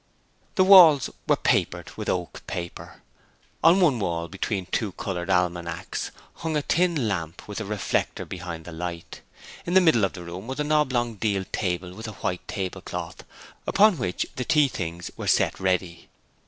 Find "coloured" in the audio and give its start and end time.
4.93-5.29